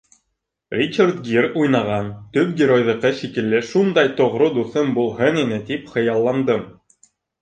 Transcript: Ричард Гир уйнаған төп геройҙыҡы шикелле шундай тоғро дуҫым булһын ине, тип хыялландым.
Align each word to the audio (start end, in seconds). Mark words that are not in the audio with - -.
Ричард 0.79 1.17
Гир 1.27 1.45
уйнаған 1.63 2.07
төп 2.37 2.55
геройҙыҡы 2.61 3.11
шикелле 3.19 3.59
шундай 3.73 4.09
тоғро 4.23 4.49
дуҫым 4.57 4.91
булһын 4.97 5.39
ине, 5.43 5.61
тип 5.69 5.87
хыялландым. 5.97 6.65